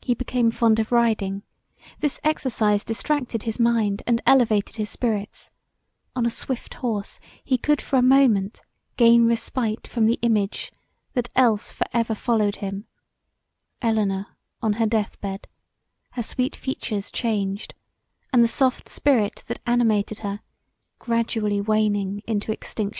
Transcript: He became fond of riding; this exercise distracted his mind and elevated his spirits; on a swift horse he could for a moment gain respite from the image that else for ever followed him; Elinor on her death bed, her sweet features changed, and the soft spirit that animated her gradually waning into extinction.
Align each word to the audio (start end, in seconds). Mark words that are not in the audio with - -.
He 0.00 0.14
became 0.14 0.52
fond 0.52 0.78
of 0.78 0.92
riding; 0.92 1.42
this 1.98 2.20
exercise 2.22 2.84
distracted 2.84 3.42
his 3.42 3.58
mind 3.58 4.04
and 4.06 4.22
elevated 4.24 4.76
his 4.76 4.88
spirits; 4.88 5.50
on 6.14 6.24
a 6.24 6.30
swift 6.30 6.74
horse 6.74 7.18
he 7.42 7.58
could 7.58 7.82
for 7.82 7.96
a 7.98 8.02
moment 8.02 8.60
gain 8.96 9.26
respite 9.26 9.88
from 9.88 10.06
the 10.06 10.20
image 10.22 10.70
that 11.14 11.28
else 11.34 11.72
for 11.72 11.86
ever 11.92 12.14
followed 12.14 12.54
him; 12.62 12.86
Elinor 13.82 14.28
on 14.62 14.74
her 14.74 14.86
death 14.86 15.20
bed, 15.20 15.48
her 16.12 16.22
sweet 16.22 16.54
features 16.54 17.10
changed, 17.10 17.74
and 18.32 18.44
the 18.44 18.46
soft 18.46 18.88
spirit 18.88 19.42
that 19.48 19.60
animated 19.66 20.20
her 20.20 20.38
gradually 21.00 21.60
waning 21.60 22.22
into 22.28 22.52
extinction. 22.52 22.96